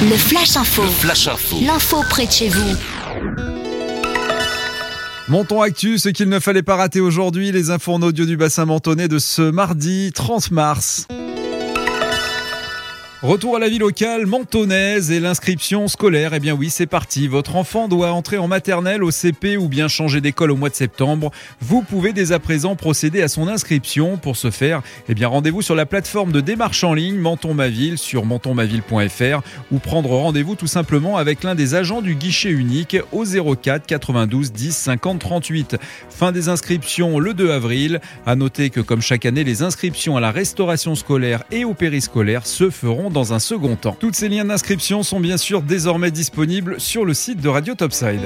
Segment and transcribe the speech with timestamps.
[0.00, 0.84] Le Flash Info.
[0.84, 1.56] Flash Info.
[1.60, 2.76] L'info près de chez vous.
[5.26, 8.64] Monton Actu, ce qu'il ne fallait pas rater aujourd'hui, les infos en audio du bassin
[8.64, 11.08] mentonné de ce mardi 30 mars.
[13.20, 16.34] Retour à la vie locale mentonnaise et l'inscription scolaire.
[16.34, 17.26] Eh bien oui, c'est parti.
[17.26, 20.76] Votre enfant doit entrer en maternelle au CP ou bien changer d'école au mois de
[20.76, 21.32] septembre.
[21.60, 24.18] Vous pouvez dès à présent procéder à son inscription.
[24.18, 27.66] Pour ce faire, eh bien rendez-vous sur la plateforme de démarche en ligne Menton Ma
[27.66, 32.98] Ville sur mentonmaville.fr ou prendre rendez-vous tout simplement avec l'un des agents du guichet unique
[33.10, 35.76] au 04 92 10 50 38.
[36.08, 38.00] Fin des inscriptions le 2 avril.
[38.26, 42.46] À noter que comme chaque année, les inscriptions à la restauration scolaire et au périscolaire
[42.46, 43.96] se feront dans un second temps.
[43.98, 48.20] Toutes ces liens d'inscription sont bien sûr désormais disponibles sur le site de Radio Topside.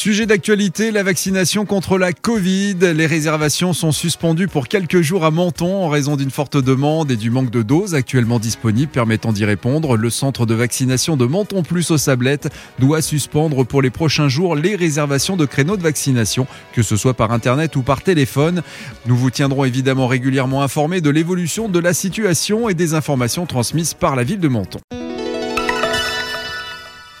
[0.00, 2.76] Sujet d'actualité, la vaccination contre la Covid.
[2.94, 7.16] Les réservations sont suspendues pour quelques jours à Menton en raison d'une forte demande et
[7.16, 9.98] du manque de doses actuellement disponibles permettant d'y répondre.
[9.98, 14.56] Le centre de vaccination de Menton Plus aux Sablettes doit suspendre pour les prochains jours
[14.56, 18.62] les réservations de créneaux de vaccination, que ce soit par internet ou par téléphone.
[19.04, 23.92] Nous vous tiendrons évidemment régulièrement informés de l'évolution de la situation et des informations transmises
[23.92, 24.80] par la ville de Menton.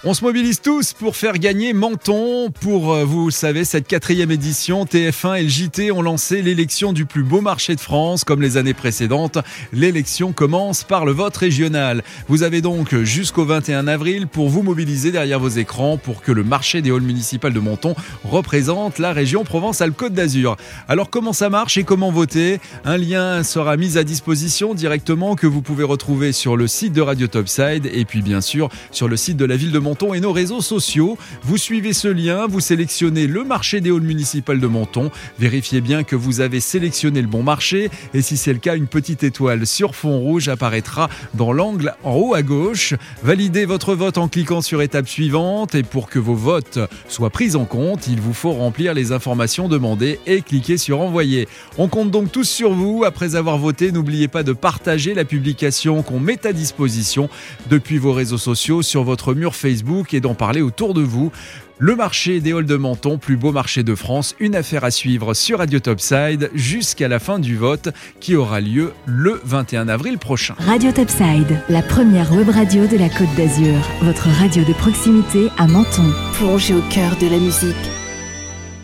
[0.02, 2.50] On se mobilise tous pour faire gagner Menton.
[2.62, 7.04] Pour, euh, vous savez, cette quatrième édition, TF1 et le JT ont lancé l'élection du
[7.04, 8.24] plus beau marché de France.
[8.24, 9.36] Comme les années précédentes,
[9.74, 12.02] l'élection commence par le vote régional.
[12.28, 16.44] Vous avez donc jusqu'au 21 avril pour vous mobiliser derrière vos écrans pour que le
[16.44, 20.56] marché des halls municipales de Menton représente la région Provence-Alpes-Côte d'Azur.
[20.88, 22.58] Alors comment ça marche et comment voter?
[22.86, 27.02] Un lien sera mis à disposition directement que vous pouvez retrouver sur le site de
[27.02, 30.20] Radio Topside et puis bien sûr sur le site de la ville de Menton et
[30.20, 31.18] nos réseaux sociaux.
[31.42, 35.10] Vous suivez ce lien, vous sélectionnez le marché des halls municipales de Menton.
[35.38, 38.86] Vérifiez bien que vous avez sélectionné le bon marché et si c'est le cas, une
[38.86, 42.94] petite étoile sur fond rouge apparaîtra dans l'angle en haut à gauche.
[43.22, 47.56] Validez votre vote en cliquant sur étape suivante et pour que vos votes soient pris
[47.56, 51.48] en compte, il vous faut remplir les informations demandées et cliquer sur envoyer.
[51.78, 53.04] On compte donc tous sur vous.
[53.04, 57.28] Après avoir voté, n'oubliez pas de partager la publication qu'on met à disposition
[57.68, 61.32] depuis vos réseaux sociaux sur votre mur Facebook et d'en parler autour de vous.
[61.78, 65.32] Le marché des halls de Menton, plus beau marché de France, une affaire à suivre
[65.32, 67.88] sur Radio Topside jusqu'à la fin du vote
[68.20, 70.54] qui aura lieu le 21 avril prochain.
[70.58, 75.66] Radio Topside, la première web radio de la Côte d'Azur, votre radio de proximité à
[75.66, 76.12] Menton.
[76.34, 77.99] Plongez au cœur de la musique